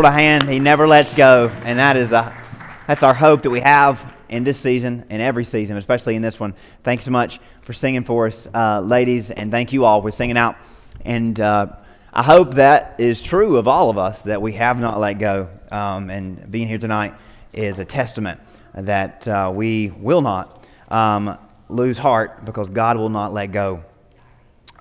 [0.00, 0.48] a hand.
[0.48, 1.48] He never lets go.
[1.64, 2.36] And that is a
[2.86, 6.40] that's our hope that we have in this season and every season especially in this
[6.40, 6.54] one.
[6.82, 10.36] Thanks so much for singing for us uh, ladies and thank you all for singing
[10.36, 10.56] out.
[11.04, 11.76] And uh,
[12.12, 15.48] i hope that is true of all of us that we have not let go.
[15.70, 17.14] Um, and being here tonight
[17.52, 18.40] is a testament
[18.74, 21.38] that uh, we will not um,
[21.68, 23.84] lose heart because god will not let go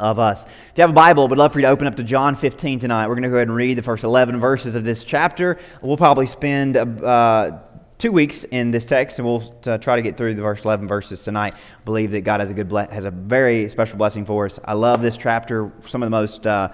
[0.01, 0.43] of us.
[0.43, 2.79] If you have a Bible, we'd love for you to open up to John 15
[2.79, 3.07] tonight.
[3.07, 5.59] We're going to go ahead and read the first 11 verses of this chapter.
[5.81, 7.59] We'll probably spend uh,
[7.99, 10.87] two weeks in this text, and we'll uh, try to get through the first 11
[10.87, 11.53] verses tonight.
[11.85, 14.59] Believe that God has a good ble- has a very special blessing for us.
[14.65, 15.71] I love this chapter.
[15.85, 16.73] Some of the most uh,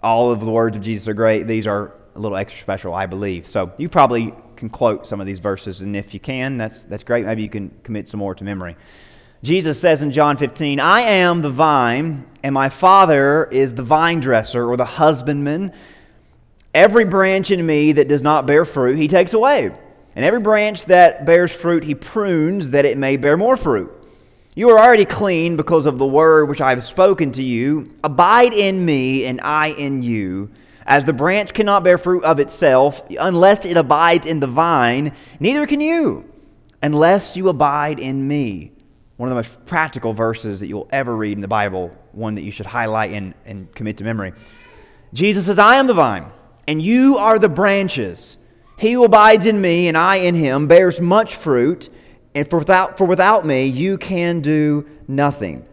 [0.00, 1.48] all of the words of Jesus are great.
[1.48, 3.48] These are a little extra special, I believe.
[3.48, 7.02] So you probably can quote some of these verses, and if you can, that's that's
[7.02, 7.26] great.
[7.26, 8.76] Maybe you can commit some more to memory.
[9.42, 14.18] Jesus says in John 15, I am the vine, and my Father is the vine
[14.18, 15.72] dresser or the husbandman.
[16.74, 19.70] Every branch in me that does not bear fruit, he takes away.
[20.16, 23.92] And every branch that bears fruit, he prunes that it may bear more fruit.
[24.56, 27.94] You are already clean because of the word which I have spoken to you.
[28.02, 30.50] Abide in me, and I in you.
[30.84, 35.64] As the branch cannot bear fruit of itself unless it abides in the vine, neither
[35.66, 36.24] can you
[36.82, 38.72] unless you abide in me
[39.18, 42.42] one of the most practical verses that you'll ever read in the Bible, one that
[42.42, 44.32] you should highlight and, and commit to memory.
[45.12, 46.26] Jesus says, I am the vine,
[46.68, 48.36] and you are the branches.
[48.78, 51.90] He who abides in me, and I in him, bears much fruit,
[52.34, 55.66] and for without, for without me you can do nothing.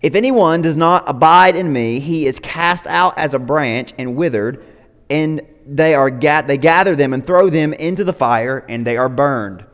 [0.00, 4.14] If anyone does not abide in me, he is cast out as a branch and
[4.14, 4.64] withered,
[5.10, 8.96] and they, are ga- they gather them and throw them into the fire, and they
[8.96, 9.64] are burned.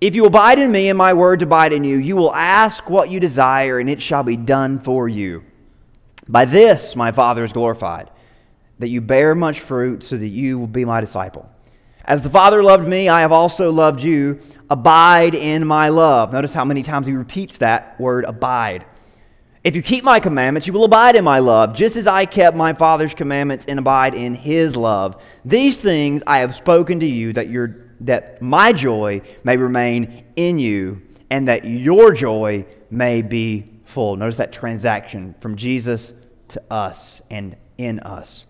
[0.00, 3.10] If you abide in me and my words abide in you, you will ask what
[3.10, 5.42] you desire, and it shall be done for you.
[6.26, 8.08] By this my Father is glorified,
[8.78, 11.50] that you bear much fruit, so that you will be my disciple.
[12.02, 14.40] As the Father loved me, I have also loved you.
[14.70, 16.32] Abide in my love.
[16.32, 18.86] Notice how many times he repeats that word abide.
[19.62, 22.56] If you keep my commandments, you will abide in my love, just as I kept
[22.56, 25.22] my Father's commandments and abide in his love.
[25.44, 30.58] These things I have spoken to you, that your that my joy may remain in
[30.58, 31.00] you
[31.30, 34.16] and that your joy may be full.
[34.16, 36.12] Notice that transaction from Jesus
[36.48, 38.46] to us and in us.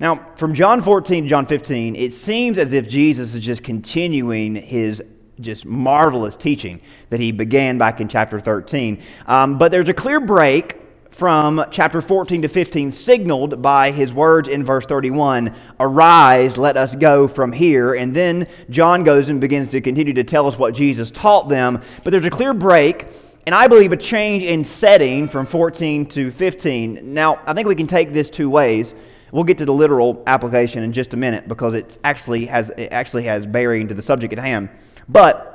[0.00, 4.56] Now, from John 14 to John 15, it seems as if Jesus is just continuing
[4.56, 5.02] his
[5.40, 9.02] just marvelous teaching that he began back in chapter 13.
[9.26, 10.76] Um, but there's a clear break
[11.14, 16.96] from chapter 14 to 15, signaled by his words in verse 31 Arise, let us
[16.96, 17.94] go from here.
[17.94, 21.80] And then John goes and begins to continue to tell us what Jesus taught them.
[22.02, 23.06] But there's a clear break,
[23.46, 27.14] and I believe a change in setting from 14 to 15.
[27.14, 28.92] Now, I think we can take this two ways.
[29.30, 32.88] We'll get to the literal application in just a minute because it actually has, it
[32.90, 34.68] actually has bearing to the subject at hand.
[35.08, 35.54] But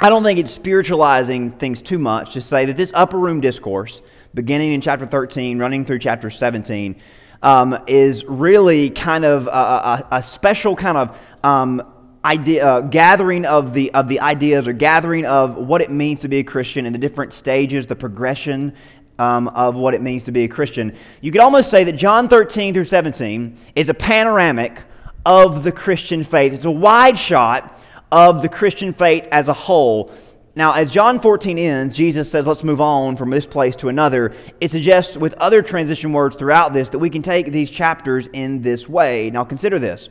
[0.00, 4.02] I don't think it's spiritualizing things too much to say that this upper room discourse
[4.38, 6.94] beginning in chapter 13, running through chapter 17,
[7.42, 11.82] um, is really kind of a, a, a special kind of um,
[12.24, 16.28] idea, uh, gathering of the, of the ideas or gathering of what it means to
[16.28, 18.72] be a Christian and the different stages, the progression
[19.18, 20.94] um, of what it means to be a Christian.
[21.20, 24.78] You could almost say that John 13 through 17 is a panoramic
[25.26, 26.52] of the Christian faith.
[26.52, 27.82] It's a wide shot
[28.12, 30.12] of the Christian faith as a whole.
[30.58, 34.32] Now, as John 14 ends, Jesus says, let's move on from this place to another.
[34.60, 38.60] It suggests, with other transition words throughout this, that we can take these chapters in
[38.60, 39.30] this way.
[39.30, 40.10] Now, consider this.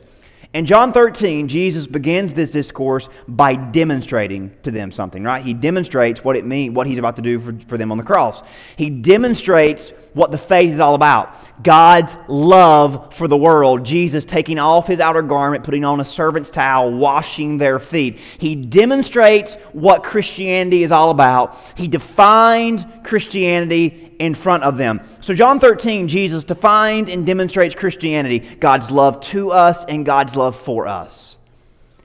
[0.54, 5.44] In John 13, Jesus begins this discourse by demonstrating to them something, right?
[5.44, 8.04] He demonstrates what it means, what he's about to do for, for them on the
[8.04, 8.42] cross.
[8.76, 11.34] He demonstrates what the faith is all about.
[11.62, 13.84] God's love for the world.
[13.84, 18.18] Jesus taking off his outer garment, putting on a servant's towel, washing their feet.
[18.38, 21.58] He demonstrates what Christianity is all about.
[21.76, 25.00] He defines Christianity in front of them.
[25.28, 30.56] So, John 13, Jesus defines and demonstrates Christianity God's love to us and God's love
[30.56, 31.36] for us.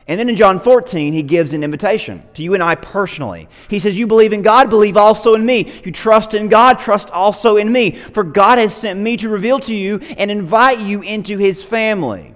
[0.09, 3.47] And then in John 14, he gives an invitation to you and I personally.
[3.69, 5.71] He says, You believe in God, believe also in me.
[5.85, 7.91] You trust in God, trust also in me.
[7.91, 12.35] For God has sent me to reveal to you and invite you into his family.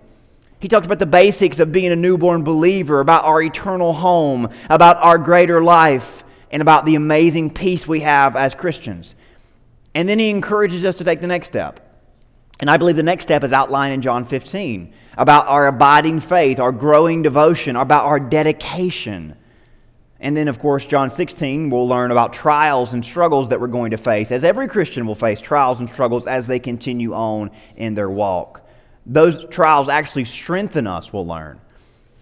[0.61, 4.95] He talked about the basics of being a newborn believer, about our eternal home, about
[5.03, 9.15] our greater life, and about the amazing peace we have as Christians.
[9.97, 11.79] And then he encourages us to take the next step.
[12.59, 16.59] And I believe the next step is outlined in John 15 about our abiding faith,
[16.59, 19.35] our growing devotion, about our dedication.
[20.19, 23.89] And then, of course, John 16, we'll learn about trials and struggles that we're going
[23.89, 27.95] to face, as every Christian will face trials and struggles as they continue on in
[27.95, 28.61] their walk.
[29.07, 31.59] those trials actually strengthen us, we'll learn.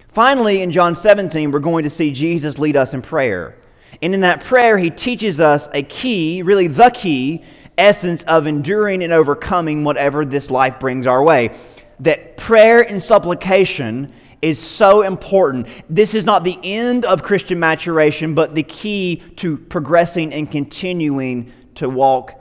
[0.08, 3.58] Finally, in John 17, we're going to see Jesus lead us in prayer.
[4.02, 7.44] And in that prayer, he teaches us a key, really the key,
[7.78, 11.56] essence of enduring and overcoming whatever this life brings our way.
[12.00, 15.68] That prayer and supplication is so important.
[15.90, 21.52] This is not the end of Christian maturation, but the key to progressing and continuing
[21.76, 22.34] to walk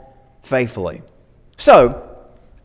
[0.43, 1.01] faithfully.
[1.57, 2.01] So,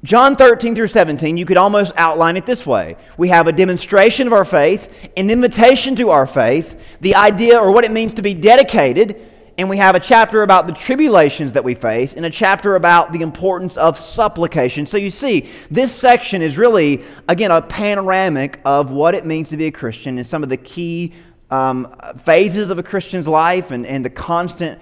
[0.03, 2.97] John 13 through 17, you could almost outline it this way.
[3.19, 7.71] We have a demonstration of our faith, an invitation to our faith, the idea or
[7.71, 9.21] what it means to be dedicated,
[9.61, 13.13] and we have a chapter about the tribulations that we face, and a chapter about
[13.13, 14.87] the importance of supplication.
[14.87, 19.59] So you see, this section is really, again, a panoramic of what it means to
[19.59, 21.13] be a Christian and some of the key
[21.51, 24.81] um, phases of a Christian's life and, and the constant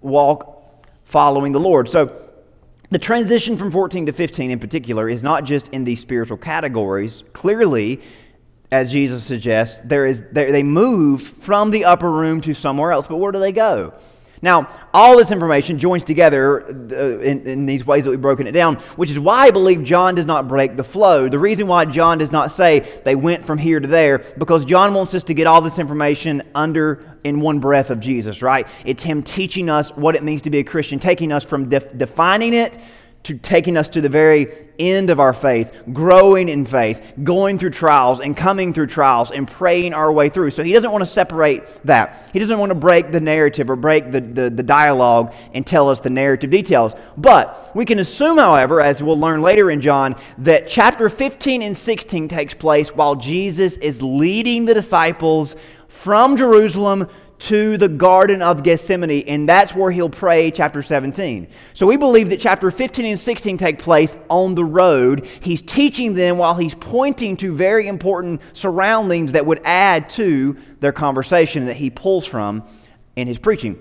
[0.00, 0.64] walk
[1.04, 1.90] following the Lord.
[1.90, 2.22] So,
[2.88, 7.22] the transition from 14 to 15 in particular is not just in these spiritual categories.
[7.34, 8.00] Clearly,
[8.70, 13.06] as Jesus suggests, there is, they move from the upper room to somewhere else.
[13.06, 13.94] But where do they go?
[14.42, 18.52] Now, all this information joins together uh, in, in, these ways that we've broken it
[18.52, 21.28] down, which is why I believe John does not break the flow.
[21.28, 24.92] The reason why John does not say they went from here to there, because John
[24.92, 28.68] wants us to get all this information under in one breath of Jesus, right?
[28.84, 31.96] It's him teaching us what it means to be a Christian, taking us from def-
[31.96, 32.78] defining it
[33.26, 34.46] to taking us to the very
[34.78, 39.48] end of our faith, growing in faith, going through trials and coming through trials and
[39.48, 40.50] praying our way through.
[40.50, 42.30] So he doesn't want to separate that.
[42.32, 45.90] He doesn't want to break the narrative or break the, the, the, dialogue and tell
[45.90, 46.94] us the narrative details.
[47.16, 51.76] But we can assume, however, as we'll learn later in John, that chapter 15 and
[51.76, 55.56] 16 takes place while Jesus is leading the disciples
[55.88, 57.08] from Jerusalem
[57.38, 61.46] to the Garden of Gethsemane, and that's where he'll pray, chapter 17.
[61.74, 65.26] So we believe that chapter 15 and 16 take place on the road.
[65.40, 70.92] He's teaching them while he's pointing to very important surroundings that would add to their
[70.92, 72.62] conversation that he pulls from
[73.16, 73.78] in his preaching.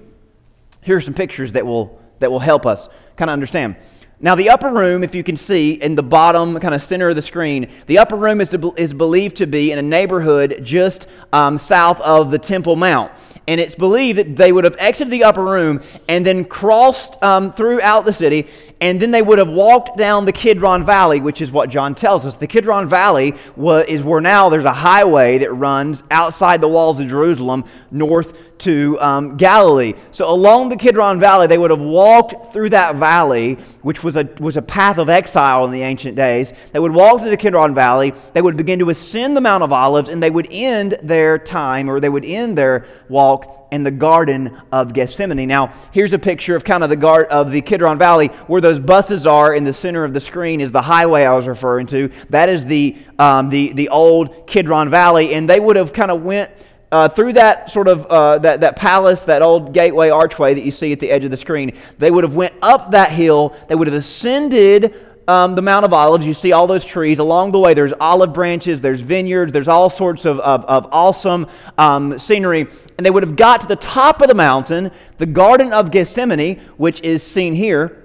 [0.82, 3.76] Here are some pictures that will, that will help us kind of understand.
[4.20, 7.16] Now, the upper room, if you can see in the bottom kind of center of
[7.16, 11.08] the screen, the upper room is, to, is believed to be in a neighborhood just
[11.34, 13.12] um, south of the Temple Mount
[13.48, 17.54] and it's believed that they would have exited the upper room and then crossed um,
[17.54, 18.48] throughout the city,
[18.82, 22.26] and then they would have walked down the Kidron Valley, which is what John tells
[22.26, 22.36] us.
[22.36, 27.08] The Kidron Valley is where now there's a highway that runs outside the walls of
[27.08, 29.94] Jerusalem north to um, Galilee.
[30.12, 34.24] So along the Kidron Valley, they would have walked through that valley, which was a,
[34.40, 36.54] was a path of exile in the ancient days.
[36.72, 38.14] They would walk through the Kidron Valley.
[38.34, 41.90] They would begin to ascend the Mount of Olives, and they would end their time,
[41.90, 45.48] or they would end their walk in the Garden of Gethsemane.
[45.48, 48.80] Now, here's a picture of kind of the guard of the Kidron Valley, where those
[48.80, 52.12] buses are in the center of the screen is the highway I was referring to.
[52.30, 56.24] That is the um, the the old Kidron Valley, and they would have kind of
[56.24, 56.52] went
[56.92, 60.72] uh, through that sort of uh, that, that palace, that old gateway archway that you
[60.72, 61.78] see at the edge of the screen.
[61.98, 63.56] They would have went up that hill.
[63.68, 64.94] They would have ascended
[65.28, 66.26] um, the Mount of Olives.
[66.26, 67.74] You see all those trees along the way.
[67.74, 68.82] There's olive branches.
[68.82, 69.52] There's vineyards.
[69.52, 71.48] There's all sorts of, of, of awesome
[71.78, 72.68] um, scenery.
[72.98, 76.60] And they would have got to the top of the mountain, the Garden of Gethsemane,
[76.78, 78.02] which is seen here.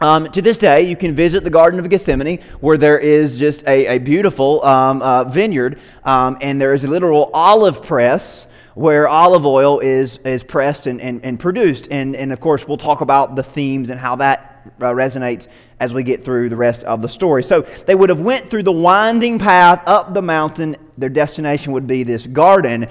[0.00, 3.66] Um, to this day, you can visit the Garden of Gethsemane, where there is just
[3.66, 9.06] a, a beautiful um, uh, vineyard, um, and there is a literal olive press where
[9.06, 11.88] olive oil is, is pressed and, and, and produced.
[11.90, 15.92] And, and of course, we'll talk about the themes and how that uh, resonates as
[15.92, 17.42] we get through the rest of the story.
[17.42, 20.76] So they would have went through the winding path up the mountain.
[20.96, 22.88] Their destination would be this garden.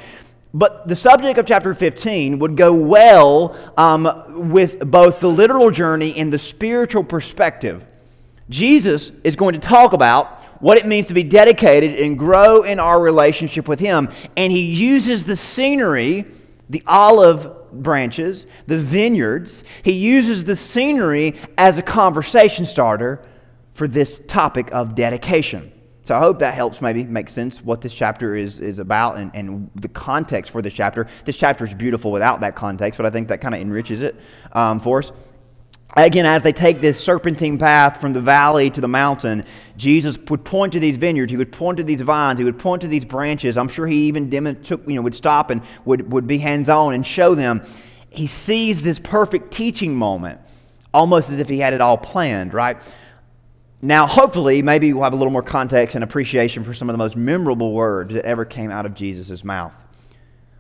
[0.54, 6.16] But the subject of chapter 15 would go well um, with both the literal journey
[6.18, 7.86] and the spiritual perspective.
[8.50, 12.80] Jesus is going to talk about what it means to be dedicated and grow in
[12.80, 14.10] our relationship with Him.
[14.36, 16.26] And He uses the scenery,
[16.70, 23.24] the olive branches, the vineyards, He uses the scenery as a conversation starter
[23.74, 25.71] for this topic of dedication.
[26.12, 29.32] So I hope that helps maybe make sense what this chapter is, is about and,
[29.34, 31.08] and the context for this chapter.
[31.24, 34.18] This chapter is beautiful without that context, but I think that kind of enriches it
[34.52, 35.14] um, for us.
[35.96, 39.46] Again, as they take this serpentine path from the valley to the mountain,
[39.78, 41.32] Jesus would point to these vineyards.
[41.32, 42.40] He would point to these vines.
[42.40, 43.58] He would point to these branches.
[43.58, 44.30] I'm sure he even
[44.64, 47.64] took, you know, would stop and would, would be hands on and show them.
[48.10, 50.42] He sees this perfect teaching moment,
[50.94, 52.76] almost as if he had it all planned, right?
[53.82, 57.00] Now, hopefully, maybe we'll have a little more context and appreciation for some of the
[57.00, 59.74] most memorable words that ever came out of Jesus' mouth.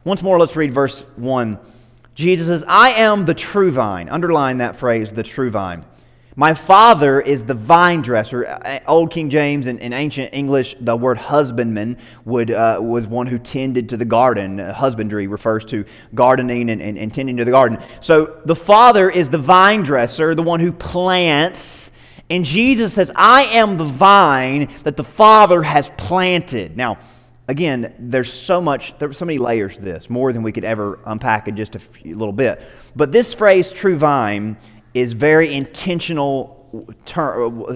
[0.04, 1.60] Once more, let's read verse 1.
[2.16, 4.10] Jesus says, I am the true vine.
[4.10, 5.86] Underline that phrase, the true vine.
[6.36, 8.48] My father is the vine dresser.
[8.48, 13.28] Uh, Old King James and in, ancient English, the word husbandman would, uh, was one
[13.28, 14.60] who tended to the garden.
[14.60, 15.86] Uh, husbandry refers to
[16.16, 17.80] gardening and, and, and tending to the garden.
[18.00, 21.91] So the father is the vine dresser, the one who plants.
[22.32, 26.78] And Jesus says, I am the vine that the Father has planted.
[26.78, 26.98] Now,
[27.50, 31.00] again, there's so much, there's so many layers to this, more than we could ever
[31.06, 32.62] unpack in just a few, little bit.
[32.96, 34.56] But this phrase, true vine,
[34.94, 36.58] is very intentional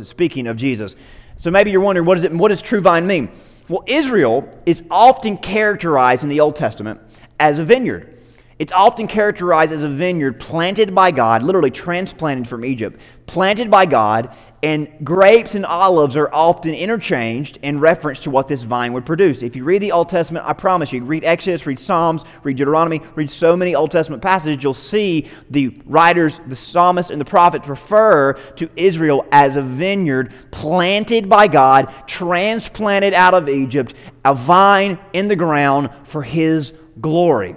[0.04, 0.96] speaking of Jesus.
[1.36, 3.30] So maybe you're wondering, what, is it, what does true vine mean?
[3.68, 7.02] Well, Israel is often characterized in the Old Testament
[7.42, 8.16] as a vineyard.
[8.58, 13.86] It's often characterized as a vineyard planted by God, literally transplanted from Egypt, planted by
[13.86, 14.34] God,
[14.64, 19.44] and grapes and olives are often interchanged in reference to what this vine would produce.
[19.44, 23.02] If you read the Old Testament, I promise you, read Exodus, read Psalms, read Deuteronomy,
[23.16, 27.68] read so many Old Testament passages, you'll see the writers, the psalmists, and the prophets
[27.68, 33.94] refer to Israel as a vineyard planted by God, transplanted out of Egypt,
[34.24, 37.56] a vine in the ground for his glory.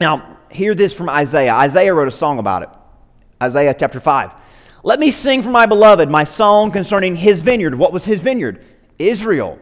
[0.00, 1.54] Now, hear this from Isaiah.
[1.54, 2.68] Isaiah wrote a song about it.
[3.42, 4.41] Isaiah chapter 5.
[4.84, 7.74] Let me sing for my beloved my song concerning his vineyard.
[7.76, 8.64] What was his vineyard?
[8.98, 9.58] Israel.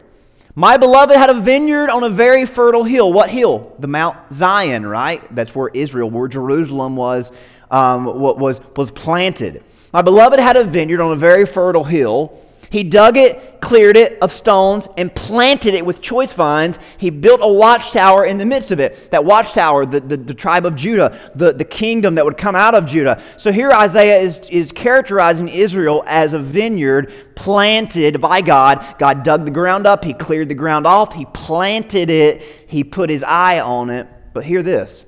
[0.55, 3.13] My beloved had a vineyard on a very fertile hill.
[3.13, 3.75] What hill?
[3.77, 5.23] The Mount Zion, right?
[5.33, 7.31] That's where Israel, where Jerusalem was,
[7.69, 9.63] um, was, was planted.
[9.93, 12.40] My beloved had a vineyard on a very fertile hill
[12.71, 16.79] he dug it, cleared it of stones, and planted it with choice vines.
[16.97, 19.11] He built a watchtower in the midst of it.
[19.11, 22.73] That watchtower, the, the, the, tribe of Judah, the, the kingdom that would come out
[22.73, 23.21] of Judah.
[23.35, 28.95] So here Isaiah is, is characterizing Israel as a vineyard planted by God.
[28.97, 33.09] God dug the ground up, He cleared the ground off, He planted it, He put
[33.09, 34.07] His eye on it.
[34.33, 35.05] But hear this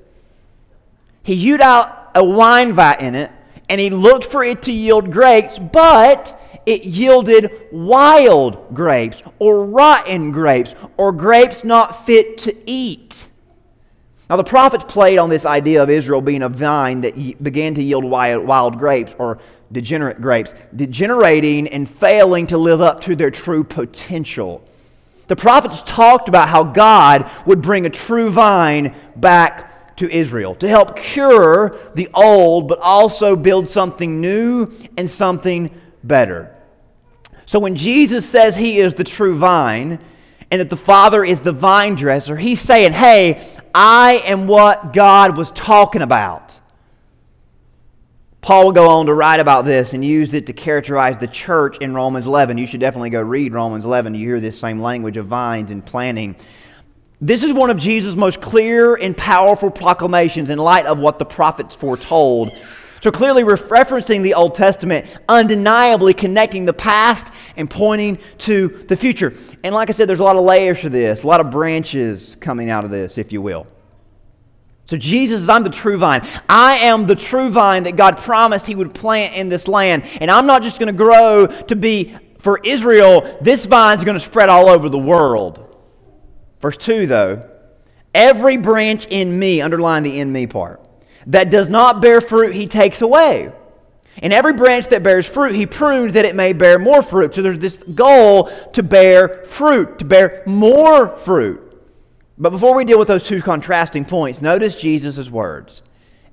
[1.22, 3.30] He hewed out a wine vat in it,
[3.70, 10.32] and He looked for it to yield grapes, but it yielded wild grapes or rotten
[10.32, 13.26] grapes or grapes not fit to eat.
[14.30, 17.82] Now, the prophets played on this idea of Israel being a vine that began to
[17.82, 19.38] yield wild grapes or
[19.70, 24.66] degenerate grapes, degenerating and failing to live up to their true potential.
[25.26, 30.68] The prophets talked about how God would bring a true vine back to Israel to
[30.68, 35.70] help cure the old, but also build something new and something
[36.02, 36.53] better.
[37.46, 39.98] So when Jesus says he is the true vine
[40.50, 45.36] and that the Father is the vine dresser, he's saying, hey, I am what God
[45.36, 46.60] was talking about.
[48.40, 51.78] Paul will go on to write about this and use it to characterize the church
[51.78, 52.58] in Romans 11.
[52.58, 54.14] You should definitely go read Romans 11.
[54.14, 56.36] You hear this same language of vines and planting.
[57.22, 61.24] This is one of Jesus' most clear and powerful proclamations in light of what the
[61.24, 62.52] prophets foretold
[63.04, 69.34] so clearly referencing the Old Testament, undeniably connecting the past and pointing to the future.
[69.62, 72.34] And like I said, there's a lot of layers to this, a lot of branches
[72.40, 73.66] coming out of this, if you will.
[74.86, 76.26] So Jesus says, I'm the true vine.
[76.48, 80.04] I am the true vine that God promised He would plant in this land.
[80.18, 84.24] And I'm not just going to grow to be for Israel, this vine's going to
[84.24, 85.60] spread all over the world.
[86.62, 87.50] Verse 2, though,
[88.14, 90.80] every branch in me, underline the in me part,
[91.26, 93.52] that does not bear fruit, he takes away.
[94.18, 97.34] And every branch that bears fruit, he prunes that it may bear more fruit.
[97.34, 101.60] So there's this goal to bear fruit, to bear more fruit.
[102.38, 105.82] But before we deal with those two contrasting points, notice Jesus' words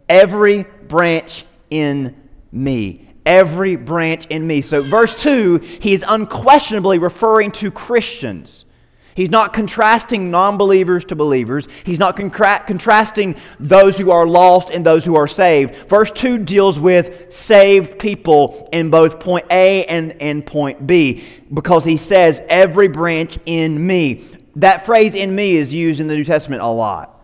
[0.10, 2.16] Every branch in
[2.52, 3.08] me.
[3.26, 4.62] Every branch in me.
[4.62, 8.66] So, verse 2, he is unquestionably referring to Christians.
[9.16, 11.68] He's not contrasting non believers to believers.
[11.84, 15.76] He's not contra- contrasting those who are lost and those who are saved.
[15.90, 21.84] Verse 2 deals with saved people in both point A and, and point B because
[21.84, 24.26] he says, Every branch in me.
[24.58, 27.18] That phrase in me is used in the New Testament a lot.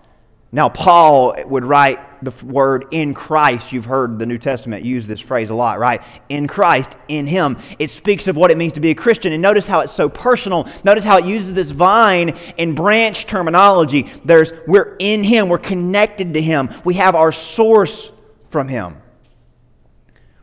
[0.52, 3.72] Now, Paul would write the word in Christ.
[3.72, 6.02] You've heard the New Testament use this phrase a lot, right?
[6.30, 7.58] In Christ, in Him.
[7.80, 9.34] It speaks of what it means to be a Christian.
[9.34, 10.68] And notice how it's so personal.
[10.84, 14.10] Notice how it uses this vine and branch terminology.
[14.26, 18.12] There's we're in Him, we're connected to Him, we have our source
[18.50, 18.96] from Him.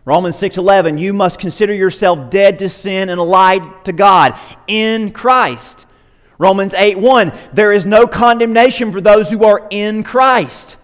[0.05, 5.87] Romans 6:11 You must consider yourself dead to sin and alive to God in Christ.
[6.39, 10.77] Romans 8 1, there is no condemnation for those who are in Christ.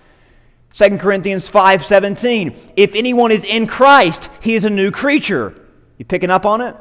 [0.80, 5.54] 2 Corinthians 5 17, if anyone is in Christ, he is a new creature.
[5.98, 6.74] You picking up on it?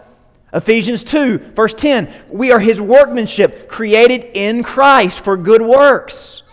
[0.53, 6.43] Ephesians 2, verse 10, we are his workmanship, created in Christ for good works.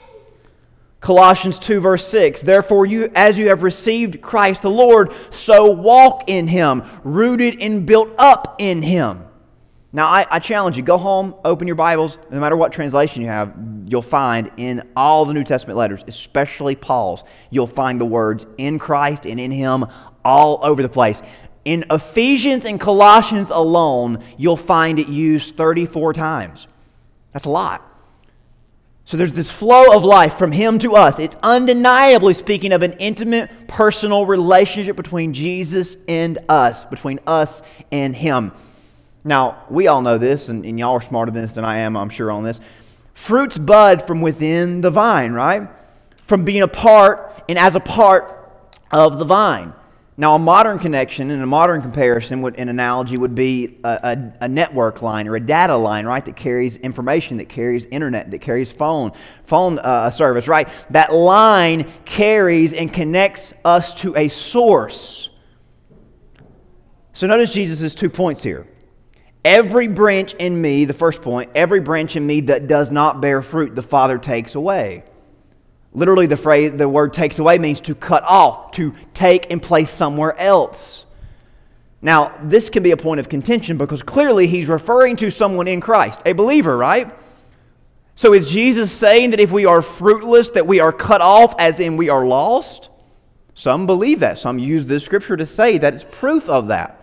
[1.00, 2.43] Colossians 2, verse 6.
[2.43, 7.87] Therefore, you, as you have received Christ the Lord, so walk in him, rooted and
[7.87, 9.25] built up in him.
[9.97, 13.29] Now, I, I, challenge you go home, open your Bibles, no matter what translation you
[13.29, 13.55] have,
[13.87, 18.79] you'll find in all the New Testament letters, especially Paul's, you'll find the words in
[18.79, 19.87] Christ and in him
[20.23, 21.23] all over the place.
[21.65, 26.69] In Ephesians and Colossians alone, you'll find it used 34 times.
[27.33, 27.83] That's a lot.
[29.07, 31.19] So there's this flow of life from Him to us.
[31.19, 38.15] It's undeniably speaking of an intimate, personal relationship between Jesus and us, between us and
[38.15, 38.53] Him.
[39.26, 41.97] Now, we all know this, and, and y'all are smarter than this than I am,
[41.97, 42.61] I'm sure, on this.
[43.12, 45.68] Fruits bud from within the vine, right?
[46.26, 48.33] From being a part and as a part
[48.92, 49.73] of the vine.
[50.16, 53.88] Now, a modern connection and a modern comparison, would, an analogy would be a,
[54.40, 58.30] a, a, network line or a data line, right, that carries information, that carries internet,
[58.30, 59.11] that carries phone,
[59.42, 60.68] phone uh, service, right?
[60.90, 65.30] That line carries and connects us to a source.
[67.12, 68.66] So notice Jesus' two points here.
[69.47, 73.43] Every branch in me, the first point, every branch in me that does not bear
[73.43, 75.05] fruit, the Father takes away.
[75.93, 79.93] Literally, the phrase, the word takes away means to cut off, to take and place
[79.93, 81.07] somewhere else.
[82.03, 85.81] Now, this can be a point of contention because clearly he's referring to someone in
[85.81, 87.15] Christ, a believer, right?
[88.17, 91.79] So is Jesus saying that if we are fruitless, that we are cut off, as
[91.79, 92.88] in we are lost?
[93.55, 94.38] Some believe that.
[94.38, 97.00] Some use this scripture to say that it's proof of that.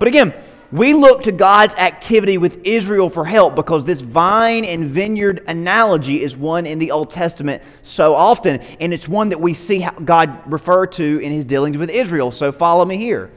[0.00, 0.34] But again,
[0.70, 6.22] we look to God's activity with Israel for help because this vine and vineyard analogy
[6.22, 10.40] is one in the Old Testament so often, and it's one that we see God
[10.50, 12.30] refer to in his dealings with Israel.
[12.30, 13.30] So follow me here.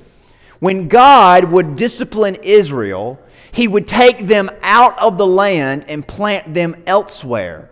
[0.60, 3.18] When God would discipline Israel,
[3.54, 7.70] he would take them out of the land and plant them elsewhere.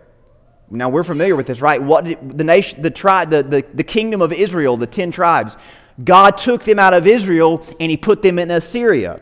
[0.70, 1.82] Now we're familiar with this, right?
[1.82, 5.56] What did, the nation, the tribe, the, the, the kingdom of Israel, the ten tribes,
[6.02, 9.20] God took them out of Israel and he put them in Assyria.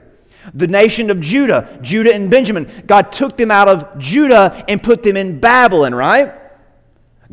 [0.54, 5.02] The nation of Judah, Judah and Benjamin, God took them out of Judah and put
[5.02, 6.32] them in Babylon, right?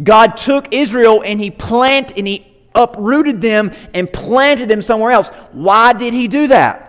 [0.02, 5.30] God took Israel and he planted and he uprooted them and planted them somewhere else.
[5.52, 6.82] Why did he do that?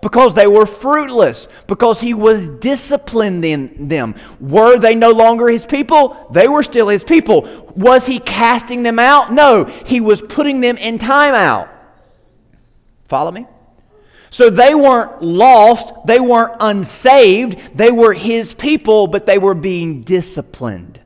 [0.00, 4.14] Because they were fruitless, because he was disciplining them.
[4.38, 6.28] Were they no longer his people?
[6.30, 7.72] They were still his people.
[7.74, 9.32] Was he casting them out?
[9.32, 11.68] No, he was putting them in timeout.
[13.08, 13.46] Follow me?
[14.36, 20.02] So they weren't lost, they weren't unsaved, they were his people, but they were being
[20.02, 21.00] disciplined.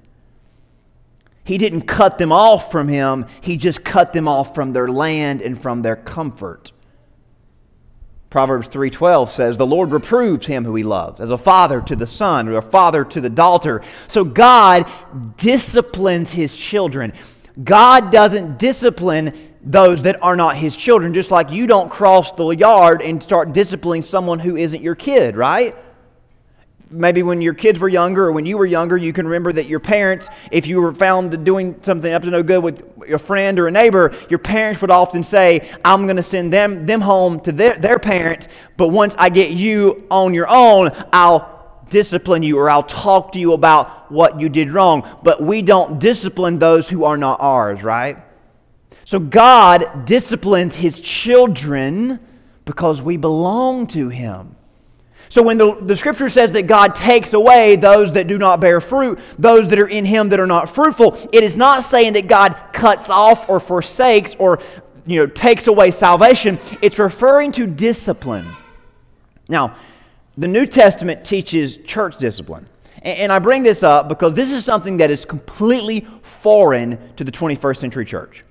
[1.45, 5.43] He didn't cut them off from him, he just cut them off from their land
[5.43, 6.73] and from their comfort.
[8.31, 12.09] Proverbs 3:12 says, "The Lord reproves him who he loves, as a father to the
[12.09, 14.87] son or a father to the daughter." So God
[15.37, 17.12] disciplines his children.
[17.62, 22.49] God doesn't discipline those that are not his children, just like you don't cross the
[22.49, 25.75] yard and start disciplining someone who isn't your kid, right?
[26.90, 29.66] Maybe when your kids were younger or when you were younger, you can remember that
[29.66, 33.59] your parents, if you were found doing something up to no good with a friend
[33.59, 37.38] or a neighbor, your parents would often say, I'm going to send them, them home
[37.40, 41.59] to their, their parents, but once I get you on your own, I'll
[41.90, 45.07] discipline you or I'll talk to you about what you did wrong.
[45.23, 48.16] But we don't discipline those who are not ours, right?
[49.11, 52.20] So God disciplines his children
[52.64, 54.55] because we belong to him.
[55.29, 58.81] So when the, the scripture says that God takes away those that do not bear
[58.81, 62.29] fruit, those that are in him that are not fruitful, it is not saying that
[62.29, 64.61] God cuts off or forsakes or
[65.05, 66.61] you know takes away salvation.
[66.81, 68.46] It's referring to discipline.
[69.49, 69.75] Now,
[70.38, 72.64] the New Testament teaches church discipline.
[73.03, 77.33] And, I bring this up because this is something that is completely foreign to the
[77.33, 78.44] 21st century church.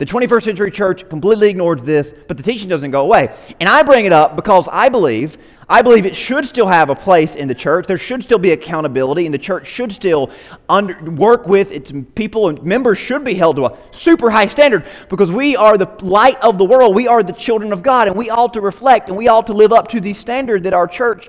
[0.00, 3.36] The 21st century church completely ignores this, but the teaching doesn't go away.
[3.60, 5.36] And I bring it up because I believe,
[5.68, 7.86] I believe it should still have a place in the church.
[7.86, 10.30] There should still be accountability, and the church should still
[10.70, 14.86] under, work with its people, and members should be held to a super high standard
[15.10, 16.94] because we are the light of the world.
[16.94, 19.52] We are the children of God, and we ought to reflect and we ought to
[19.52, 21.28] live up to the standard that our church,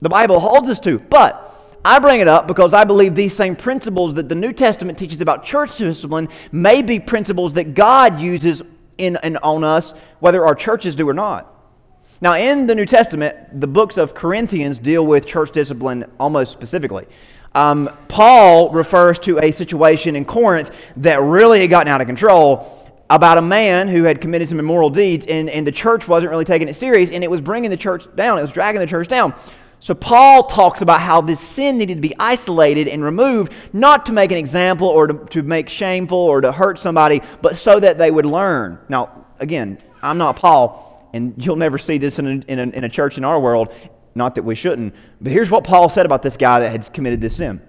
[0.00, 0.98] the Bible, holds us to.
[0.98, 1.53] But
[1.84, 5.20] I bring it up because I believe these same principles that the New Testament teaches
[5.20, 8.62] about church discipline may be principles that God uses
[8.96, 11.50] in and on us, whether our churches do or not.
[12.20, 17.06] Now, in the New Testament, the books of Corinthians deal with church discipline almost specifically.
[17.54, 22.80] Um, Paul refers to a situation in Corinth that really had gotten out of control
[23.10, 26.46] about a man who had committed some immoral deeds, and, and the church wasn't really
[26.46, 28.38] taking it serious, and it was bringing the church down.
[28.38, 29.34] It was dragging the church down.
[29.80, 34.12] So Paul talks about how this sin needed to be isolated and removed, not to
[34.12, 37.98] make an example or to, to make shameful or to hurt somebody, but so that
[37.98, 38.78] they would learn.
[38.88, 42.84] Now, again, I'm not Paul, and you'll never see this in a, in a, in
[42.84, 43.74] a church in our world.
[44.14, 44.94] Not that we shouldn't.
[45.20, 47.60] But here's what Paul said about this guy that had committed this sin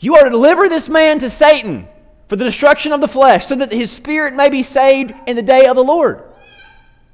[0.00, 1.86] You are to deliver this man to Satan
[2.28, 5.42] for the destruction of the flesh, so that his spirit may be saved in the
[5.42, 6.22] day of the Lord.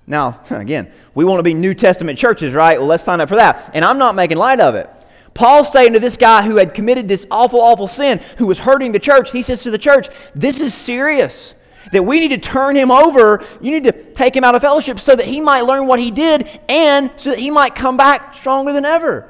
[0.07, 2.79] Now, again, we want to be New Testament churches, right?
[2.79, 3.71] Well, let's sign up for that.
[3.75, 4.91] And I'm not making light of it.
[5.35, 8.93] Paul's saying to this guy who had committed this awful, awful sin, who was hurting
[8.93, 11.55] the church, he says to the church, This is serious.
[11.93, 13.45] That we need to turn him over.
[13.61, 16.11] You need to take him out of fellowship so that he might learn what he
[16.11, 19.29] did and so that he might come back stronger than ever.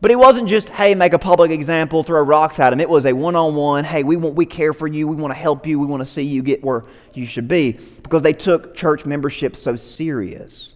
[0.00, 2.80] But it wasn't just, hey, make a public example, throw rocks at him.
[2.80, 5.32] It was a one on one, hey, we, want, we care for you, we want
[5.32, 8.34] to help you, we want to see you get where you should be, because they
[8.34, 10.75] took church membership so serious.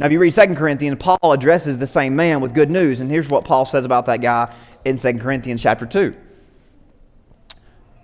[0.00, 3.10] Now, if you read 2 Corinthians, Paul addresses the same man with good news, and
[3.10, 4.52] here's what Paul says about that guy
[4.84, 6.14] in 2 Corinthians chapter 2.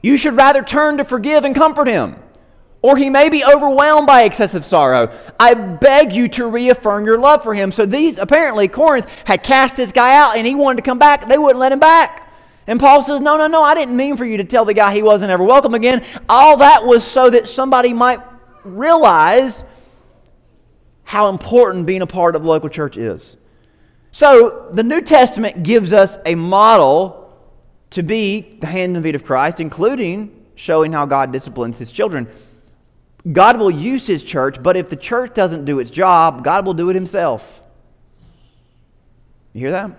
[0.03, 2.17] You should rather turn to forgive and comfort him
[2.87, 5.13] or he may be overwhelmed by excessive sorrow.
[5.41, 7.73] I beg you to reaffirm your love for him.
[7.73, 11.27] So these apparently Corinth had cast this guy out and he wanted to come back.
[11.27, 12.31] They wouldn't let him back.
[12.69, 14.95] And Paul says, No, no, no, I didn't mean for you to tell the guy
[14.95, 16.05] he wasn't ever welcome again.
[16.29, 18.21] All that was so that somebody might
[18.63, 19.65] realize
[21.07, 23.37] how important being a part of the local church is.
[24.11, 27.33] So the New Testament gives us a model
[27.91, 32.27] to be the hand and feet of Christ, including showing how God disciplines his children.
[33.31, 36.75] God will use his church, but if the church doesn't do its job, God will
[36.75, 37.61] do it himself.
[39.53, 39.93] You hear that?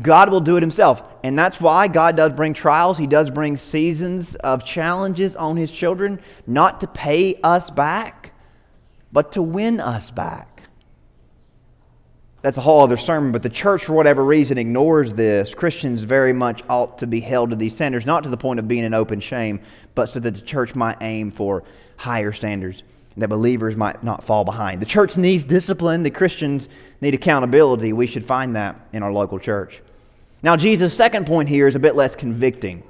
[0.00, 1.02] God will do it himself.
[1.22, 2.96] And that's why God does bring trials.
[2.96, 8.23] He does bring seasons of challenges on his children, not to pay us back,
[9.14, 10.64] but to win us back.
[12.42, 15.54] That's a whole other sermon, but the church, for whatever reason, ignores this.
[15.54, 18.68] Christians very much ought to be held to these standards, not to the point of
[18.68, 19.60] being an open shame,
[19.94, 21.62] but so that the church might aim for
[21.96, 22.82] higher standards
[23.16, 24.82] that believers might not fall behind.
[24.82, 26.68] The church needs discipline, the Christians
[27.00, 27.92] need accountability.
[27.92, 29.80] We should find that in our local church.
[30.42, 32.82] Now, Jesus' second point here is a bit less convicting.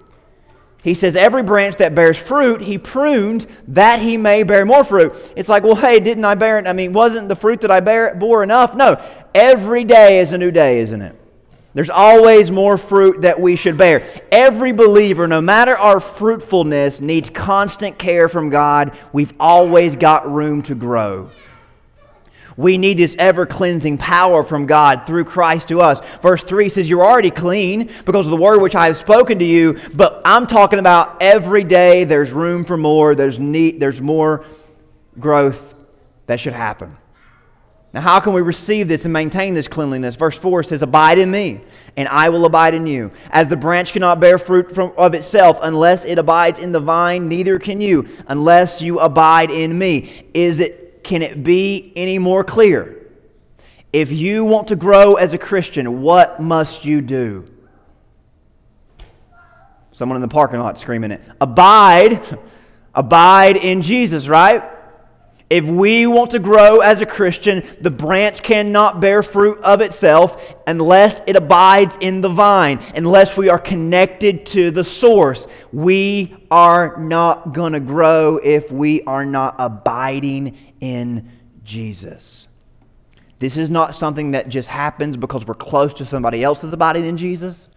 [0.85, 5.15] He says, Every branch that bears fruit, he pruned that he may bear more fruit.
[5.35, 6.67] It's like, well, hey, didn't I bear it?
[6.67, 8.77] I mean, wasn't the fruit that I bear, bore enough?
[8.77, 9.03] No.
[9.35, 11.19] Every day is a new day, isn't it?
[11.73, 14.07] There's always more fruit that we should bear.
[14.31, 18.97] Every believer, no matter our fruitfulness, needs constant care from God.
[19.13, 21.31] We've always got room to grow.
[22.57, 26.01] We need this ever cleansing power from God through Christ to us.
[26.23, 29.45] Verse 3 says, You're already clean because of the word which I have spoken to
[29.45, 34.45] you, but I'm talking about every day there's room for more, there's, need, there's more
[35.19, 35.75] growth
[36.27, 36.97] that should happen.
[37.93, 40.17] Now, how can we receive this and maintain this cleanliness?
[40.17, 41.61] Verse 4 says, Abide in me,
[41.97, 43.13] and I will abide in you.
[43.31, 47.29] As the branch cannot bear fruit from, of itself unless it abides in the vine,
[47.29, 50.25] neither can you unless you abide in me.
[50.35, 52.97] Is it, can it be any more clear?
[53.93, 57.49] If you want to grow as a Christian, what must you do?
[59.93, 61.21] Someone in the parking lot screaming it.
[61.41, 62.21] Abide,
[62.95, 64.65] abide in Jesus, right?
[65.51, 70.43] If we want to grow as a Christian, the branch cannot bear fruit of itself
[70.67, 75.47] unless it abides in the vine, unless we are connected to the source.
[75.71, 81.31] We are not going to grow if we are not abiding in
[81.65, 82.47] Jesus.
[83.39, 87.07] This is not something that just happens because we're close to somebody else that's abiding
[87.07, 87.69] in Jesus,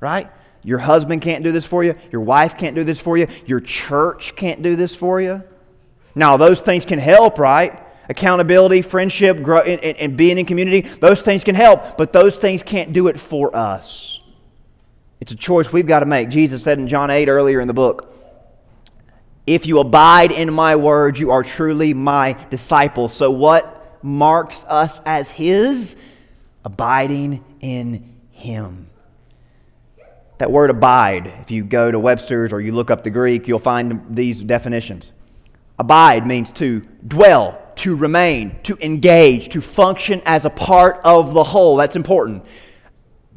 [0.00, 0.28] right?
[0.62, 1.94] Your husband can't do this for you.
[2.10, 3.28] Your wife can't do this for you.
[3.44, 5.42] Your church can't do this for you.
[6.14, 7.78] Now, those things can help, right?
[8.08, 12.62] Accountability, friendship, grow, and, and being in community, those things can help, but those things
[12.62, 14.20] can't do it for us.
[15.20, 16.30] It's a choice we've got to make.
[16.30, 18.13] Jesus said in John 8 earlier in the book,
[19.46, 23.12] If you abide in my word, you are truly my disciples.
[23.12, 25.96] So, what marks us as his?
[26.64, 28.88] Abiding in him.
[30.38, 33.58] That word abide, if you go to Webster's or you look up the Greek, you'll
[33.58, 35.12] find these definitions.
[35.78, 41.44] Abide means to dwell, to remain, to engage, to function as a part of the
[41.44, 41.76] whole.
[41.76, 42.44] That's important.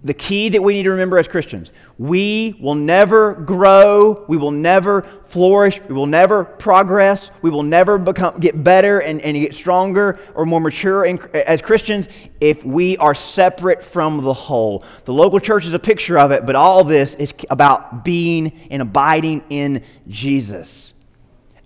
[0.03, 4.51] The key that we need to remember as Christians we will never grow, we will
[4.51, 9.55] never flourish, we will never progress, we will never become, get better and, and get
[9.55, 12.07] stronger or more mature in, as Christians
[12.39, 14.83] if we are separate from the whole.
[15.05, 18.83] The local church is a picture of it, but all this is about being and
[18.83, 20.93] abiding in Jesus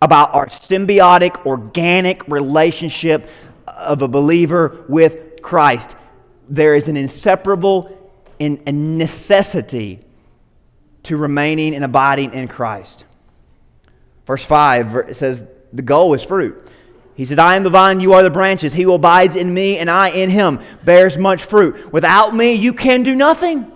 [0.01, 3.29] about our symbiotic, organic relationship
[3.67, 5.95] of a believer with Christ.
[6.49, 8.00] there is an inseparable
[8.41, 9.99] in, a necessity
[11.03, 13.05] to remaining and abiding in Christ.
[14.25, 16.67] Verse 5 it says, The goal is fruit.
[17.15, 18.73] He says, I am the vine, you are the branches.
[18.73, 21.93] He who abides in me and I in him bears much fruit.
[21.93, 23.71] Without me, you can do nothing.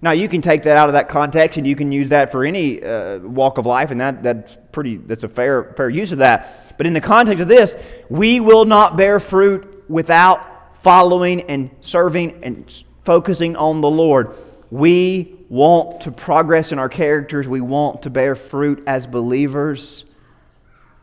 [0.00, 2.44] Now, you can take that out of that context and you can use that for
[2.44, 6.18] any uh, walk of life, and that, that's pretty, that's a fair, fair use of
[6.18, 6.76] that.
[6.76, 7.74] But in the context of this,
[8.08, 12.70] we will not bear fruit without following and serving and
[13.06, 14.36] focusing on the Lord.
[14.70, 20.04] We want to progress in our characters, we want to bear fruit as believers.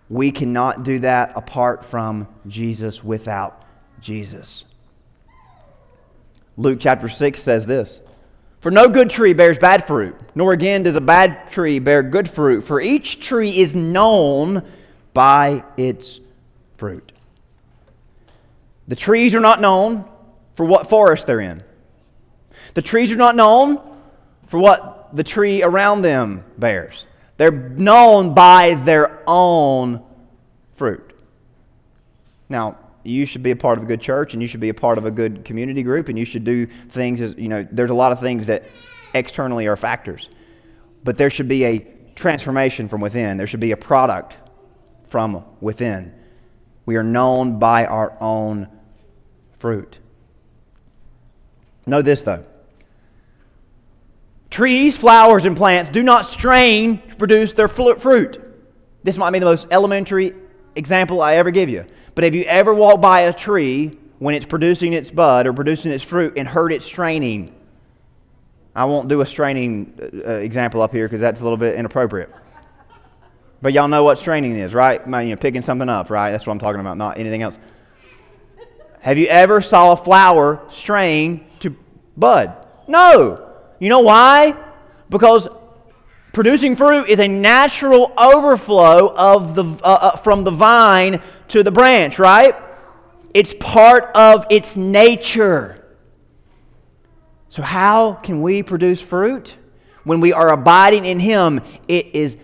[0.10, 3.64] We cannot do that apart from Jesus, without
[4.02, 4.66] Jesus.
[6.58, 8.02] Luke chapter 6 says this
[8.60, 12.30] For no good tree bears bad fruit, nor again does a bad tree bear good
[12.30, 14.64] fruit, for each tree is known
[15.14, 16.20] by its
[16.78, 17.12] fruit.
[18.90, 20.04] The trees are not known
[20.56, 21.64] for what forest they're in.
[22.74, 23.80] The trees are not known
[24.48, 27.06] for what the tree around them bears.
[27.38, 30.04] They're known by their own
[30.76, 31.12] fruit.
[32.50, 34.74] Now, you should be a part of a good church and you should be a
[34.74, 37.90] part of a good community group and you should do things as, you know, there's
[37.90, 38.64] a lot of things that
[39.14, 40.30] externally are factors.
[41.04, 43.38] But there should be a transformation from within.
[43.38, 44.38] There should be a product
[45.10, 46.14] from within.
[46.86, 48.68] We are known by our own
[49.60, 49.98] fruit.
[51.86, 52.46] Know this, though
[54.54, 58.40] Trees, flowers, and plants do not strain to produce their fruit.
[59.02, 60.36] This might be the most elementary
[60.76, 61.86] example I ever give you.
[62.14, 65.92] But have you ever walked by a tree when it's producing its bud or producing
[65.92, 67.52] its fruit and heard it straining?
[68.76, 69.92] I won't do a straining
[70.24, 72.30] uh, example up here because that's a little bit inappropriate.
[73.60, 75.02] But y'all know what straining is, right?
[75.04, 76.30] You know, picking something up, right?
[76.30, 77.58] That's what I'm talking about, not anything else.
[79.02, 81.76] Have you ever saw a flower strain to
[82.16, 82.56] bud?
[82.88, 83.50] No.
[83.80, 84.56] You know why?
[85.10, 85.48] Because
[86.32, 91.72] producing fruit is a natural overflow of the, uh, uh, from the vine to the
[91.72, 92.56] branch, right?
[93.34, 95.80] It's part of its nature.
[97.50, 99.56] So, how can we produce fruit?
[100.04, 102.38] When we are abiding in Him, it is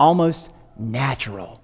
[0.00, 1.60] almost natural.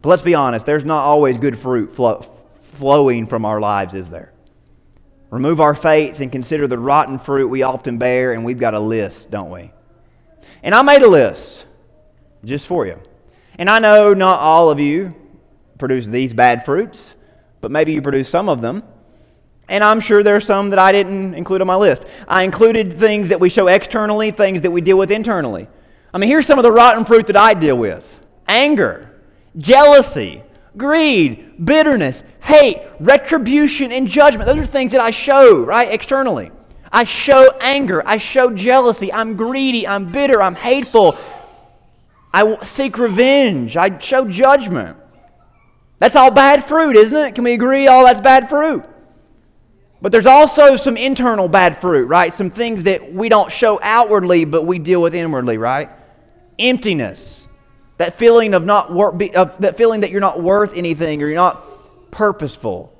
[0.00, 4.10] But let's be honest, there's not always good fruit flow, flowing from our lives, is
[4.10, 4.31] there?
[5.32, 8.78] Remove our faith and consider the rotten fruit we often bear, and we've got a
[8.78, 9.70] list, don't we?
[10.62, 11.64] And I made a list
[12.44, 12.98] just for you.
[13.58, 15.14] And I know not all of you
[15.78, 17.16] produce these bad fruits,
[17.62, 18.82] but maybe you produce some of them.
[19.70, 22.04] And I'm sure there are some that I didn't include on my list.
[22.28, 25.66] I included things that we show externally, things that we deal with internally.
[26.12, 29.10] I mean, here's some of the rotten fruit that I deal with anger,
[29.56, 30.42] jealousy,
[30.76, 34.46] greed, bitterness, hate, retribution, and judgment.
[34.46, 36.50] Those are things that I show, right, externally.
[36.92, 38.02] I show anger.
[38.06, 39.12] I show jealousy.
[39.12, 39.86] I'm greedy.
[39.86, 40.42] I'm bitter.
[40.42, 41.16] I'm hateful.
[42.34, 43.76] I seek revenge.
[43.76, 44.98] I show judgment.
[45.98, 47.34] That's all bad fruit, isn't it?
[47.34, 48.84] Can we agree all that's bad fruit?
[50.02, 52.34] But there's also some internal bad fruit, right?
[52.34, 55.88] Some things that we don't show outwardly, but we deal with inwardly, right?
[56.58, 57.46] Emptiness,
[57.98, 61.36] that feeling of not wor- of that feeling that you're not worth anything or you're
[61.36, 61.64] not
[62.12, 62.96] purposeful.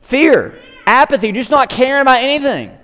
[0.00, 2.76] Fear, apathy, just not caring about anything.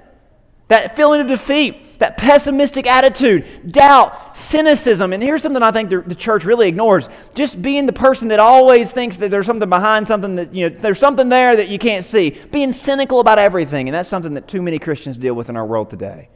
[0.69, 5.15] That feeling of defeat, that pessimistic attitude, doubt, cynicism.
[5.15, 7.09] And here's something I think the, the church really ignores.
[7.35, 10.77] Just being the person that always thinks that there's something behind something that, you know,
[10.77, 12.31] there's something there that you can't see.
[12.53, 13.89] Being cynical about everything.
[13.89, 16.29] And that's something that too many Christians deal with in our world today.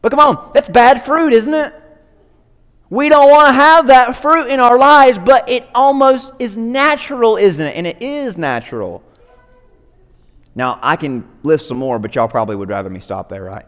[0.00, 1.74] But come on, that's bad fruit, isn't it?
[2.92, 7.38] We don't want to have that fruit in our lives, but it almost is natural,
[7.38, 7.74] isn't it?
[7.74, 9.02] And it is natural.
[10.54, 13.64] Now, I can list some more, but y'all probably would rather me stop there, right?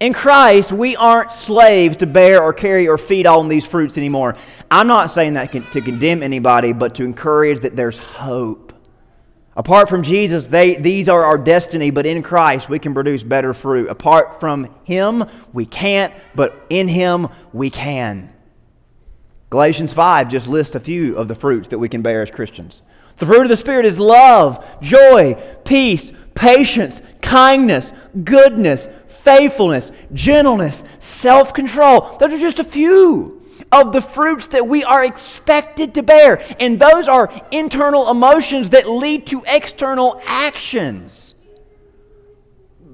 [0.00, 4.36] In Christ, we aren't slaves to bear or carry or feed on these fruits anymore.
[4.70, 8.65] I'm not saying that to condemn anybody, but to encourage that there's hope.
[9.56, 13.54] Apart from Jesus, they, these are our destiny, but in Christ, we can produce better
[13.54, 13.88] fruit.
[13.88, 18.30] Apart from Him, we can't, but in Him, we can.
[19.48, 22.82] Galatians 5 just lists a few of the fruits that we can bear as Christians.
[23.16, 31.54] The fruit of the Spirit is love, joy, peace, patience, kindness, goodness, faithfulness, gentleness, self
[31.54, 32.18] control.
[32.18, 33.35] Those are just a few
[33.72, 36.42] of the fruits that we are expected to bear.
[36.60, 41.34] And those are internal emotions that lead to external actions.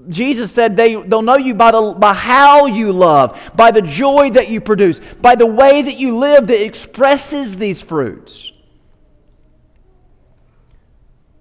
[0.09, 4.31] Jesus said they, they'll know you by, the, by how you love, by the joy
[4.31, 8.53] that you produce, by the way that you live that expresses these fruits.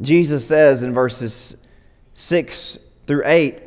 [0.02, 1.56] Jesus says in verses
[2.14, 3.60] 6 through 8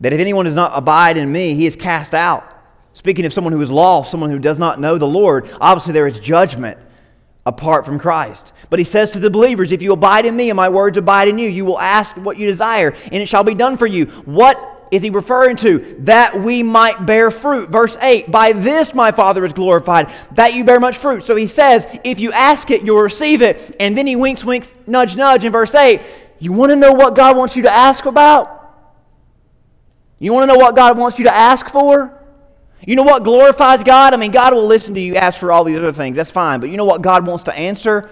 [0.00, 2.55] that if anyone does not abide in me, he is cast out.
[2.96, 6.06] Speaking of someone who is lost, someone who does not know the Lord, obviously there
[6.06, 6.78] is judgment
[7.44, 8.54] apart from Christ.
[8.70, 11.28] But he says to the believers, If you abide in me and my words abide
[11.28, 14.06] in you, you will ask what you desire, and it shall be done for you.
[14.24, 14.58] What
[14.90, 15.96] is he referring to?
[16.04, 17.68] That we might bear fruit.
[17.68, 21.22] Verse 8 By this my Father is glorified, that you bear much fruit.
[21.22, 23.76] So he says, If you ask it, you'll receive it.
[23.78, 26.00] And then he winks, winks, nudge, nudge in verse 8.
[26.38, 28.54] You want to know what God wants you to ask about?
[30.18, 32.15] You want to know what God wants you to ask for?
[32.84, 34.12] You know what glorifies God?
[34.12, 36.16] I mean, God will listen to you ask for all these other things.
[36.16, 36.60] That's fine.
[36.60, 38.10] But you know what God wants to answer?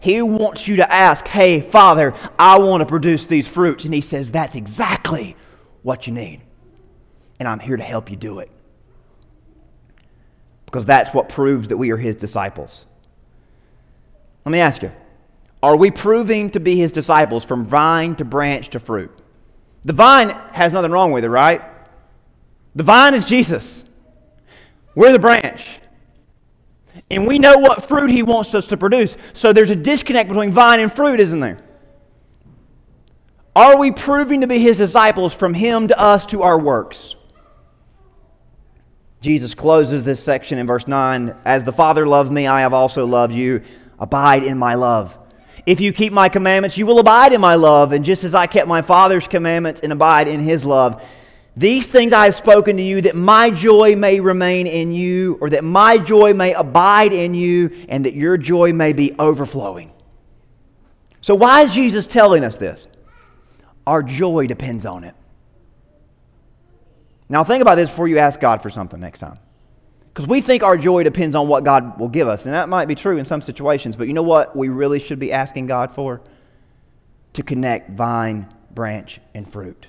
[0.00, 3.84] He wants you to ask, Hey, Father, I want to produce these fruits.
[3.84, 5.36] And He says, That's exactly
[5.82, 6.40] what you need.
[7.38, 8.50] And I'm here to help you do it.
[10.64, 12.86] Because that's what proves that we are His disciples.
[14.46, 14.90] Let me ask you
[15.62, 19.12] Are we proving to be His disciples from vine to branch to fruit?
[19.84, 21.62] The vine has nothing wrong with it, right?
[22.74, 23.84] The vine is Jesus.
[24.94, 25.66] We're the branch.
[27.10, 29.16] And we know what fruit he wants us to produce.
[29.32, 31.58] So there's a disconnect between vine and fruit, isn't there?
[33.54, 37.16] Are we proving to be his disciples from him to us to our works?
[39.20, 43.04] Jesus closes this section in verse 9 As the Father loved me, I have also
[43.04, 43.62] loved you.
[43.98, 45.16] Abide in my love.
[45.66, 47.92] If you keep my commandments, you will abide in my love.
[47.92, 51.04] And just as I kept my Father's commandments and abide in his love,
[51.60, 55.50] these things I have spoken to you that my joy may remain in you, or
[55.50, 59.92] that my joy may abide in you, and that your joy may be overflowing.
[61.20, 62.86] So, why is Jesus telling us this?
[63.86, 65.14] Our joy depends on it.
[67.28, 69.38] Now, think about this before you ask God for something next time.
[70.08, 72.86] Because we think our joy depends on what God will give us, and that might
[72.86, 75.92] be true in some situations, but you know what we really should be asking God
[75.92, 76.22] for?
[77.34, 79.88] To connect vine, branch, and fruit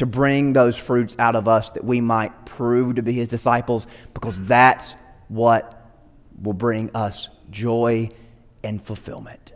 [0.00, 3.86] to bring those fruits out of us that we might prove to be his disciples
[4.14, 4.94] because that's
[5.28, 5.78] what
[6.40, 8.10] will bring us joy
[8.64, 9.52] and fulfillment.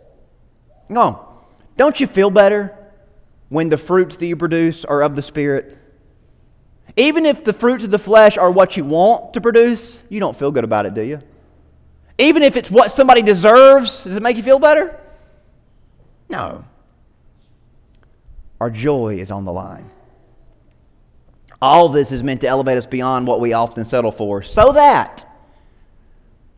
[0.91, 1.27] No,
[1.79, 2.77] don't you feel better
[3.49, 5.79] when the fruits that you produce are of the Spirit?
[6.95, 10.37] Even if the fruits of the flesh are what you want to produce, you don't
[10.37, 11.23] feel good about it, do you?
[12.19, 14.95] Even if it's what somebody deserves, does it make you feel better?
[16.29, 16.67] No.
[18.61, 19.89] Our joy is on the line.
[21.65, 25.25] All this is meant to elevate us beyond what we often settle for so that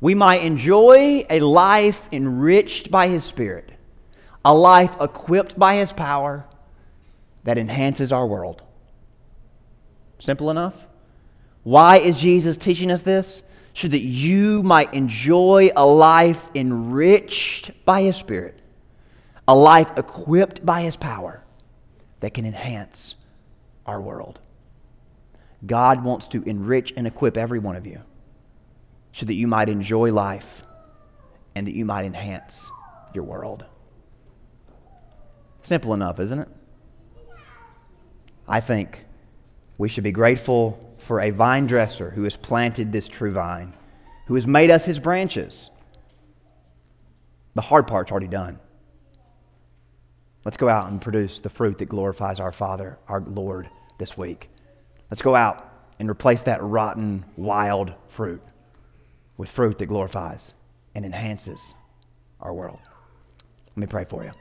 [0.01, 3.71] we might enjoy a life enriched by His Spirit,
[4.45, 6.45] a life equipped by His power
[7.45, 8.63] that enhances our world.
[10.19, 10.85] Simple enough?
[11.63, 13.45] Why is Jesus teaching us this?
[13.75, 18.59] So that you might enjoy a life enriched by His Spirit,
[19.47, 21.45] a life equipped by His power
[22.19, 23.15] that can enhance
[23.87, 24.41] our world.
[25.65, 28.01] God wants to enrich and equip every one of you
[29.13, 30.63] so that you might enjoy life
[31.55, 32.71] and that you might enhance
[33.15, 33.65] your world.
[35.63, 36.49] Simple enough, isn't it?
[38.47, 39.03] I think
[39.79, 43.73] we should be grateful for a vine dresser who has planted this true vine,
[44.27, 45.71] who has made us his branches.
[47.55, 48.59] The hard part's already done.
[50.45, 54.49] Let's go out and produce the fruit that glorifies our Father, our Lord, this week.
[55.11, 55.65] Let's go out
[55.99, 58.43] and replace that rotten, wild fruit
[59.37, 60.53] with fruit that glorifies
[60.95, 61.75] and enhances
[62.41, 62.79] our world.
[63.69, 64.33] Let me pray for you.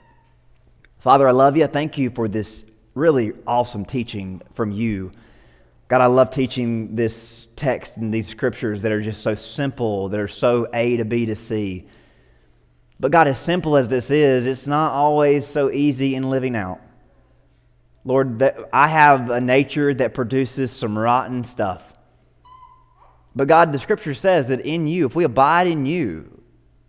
[1.00, 1.68] Father, I love you.
[1.68, 5.12] Thank you for this really awesome teaching from you.
[5.88, 10.20] God, I love teaching this text and these scriptures that are just so simple, that
[10.20, 11.86] are so A to B to C.
[13.00, 16.80] But God, as simple as this is, it's not always so easy in living out.
[18.06, 21.92] Lord, that I have a nature that produces some rotten stuff.
[23.36, 26.32] But God, the scripture says that in you, if we abide in you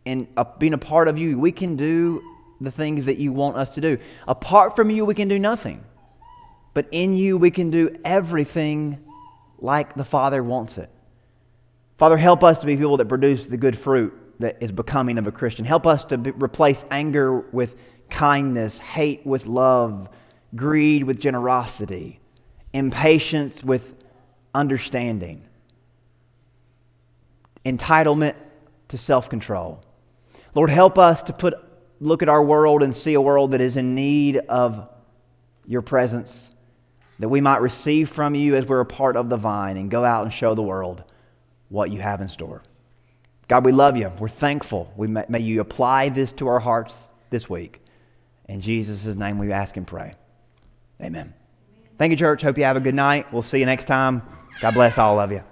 [0.04, 2.22] and being a part of you, we can do
[2.60, 3.98] the things that you want us to do.
[4.28, 5.82] Apart from you, we can do nothing.
[6.74, 8.98] But in you, we can do everything
[9.58, 10.90] like the Father wants it.
[11.96, 15.26] Father, help us to be people that produce the good fruit that is becoming of
[15.26, 15.64] a Christian.
[15.64, 17.74] Help us to be, replace anger with
[18.10, 20.10] kindness, hate with love
[20.54, 22.18] greed with generosity,
[22.72, 23.92] impatience with
[24.54, 25.42] understanding,
[27.64, 28.34] entitlement
[28.88, 29.82] to self control.
[30.54, 31.54] Lord, help us to put,
[32.00, 34.88] look at our world and see a world that is in need of
[35.66, 36.52] your presence,
[37.18, 40.04] that we might receive from you as we're a part of the vine and go
[40.04, 41.02] out and show the world
[41.68, 42.62] what you have in store.
[43.48, 44.10] God, we love you.
[44.18, 44.92] We're thankful.
[44.96, 47.80] We may, may you apply this to our hearts this week.
[48.48, 50.14] In Jesus' name we ask and pray.
[51.00, 51.32] Amen.
[51.98, 52.42] Thank you, church.
[52.42, 53.32] Hope you have a good night.
[53.32, 54.22] We'll see you next time.
[54.60, 55.42] God bless all of you.